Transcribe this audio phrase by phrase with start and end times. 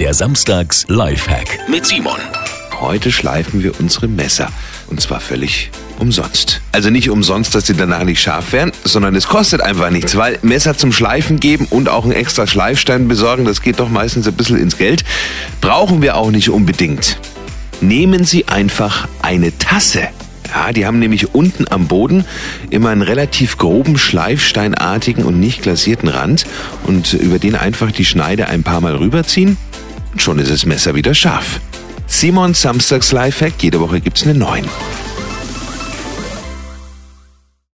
[0.00, 2.18] Der Samstags Lifehack mit Simon.
[2.80, 4.50] Heute schleifen wir unsere Messer.
[4.88, 5.70] Und zwar völlig
[6.00, 6.60] umsonst.
[6.72, 10.40] Also nicht umsonst, dass sie danach nicht scharf werden, sondern es kostet einfach nichts, weil
[10.42, 14.34] Messer zum Schleifen geben und auch einen extra Schleifstein besorgen, das geht doch meistens ein
[14.34, 15.04] bisschen ins Geld.
[15.60, 17.18] Brauchen wir auch nicht unbedingt.
[17.80, 20.08] Nehmen Sie einfach eine Tasse.
[20.52, 22.24] Ja, die haben nämlich unten am Boden
[22.70, 26.46] immer einen relativ groben, schleifsteinartigen und nicht glasierten Rand
[26.84, 29.56] und über den einfach die Schneide ein paar Mal rüberziehen
[30.14, 31.60] und schon ist das Messer wieder scharf.
[32.06, 34.64] Simon Samstags Lifehack, jede Woche gibt's eine neuen.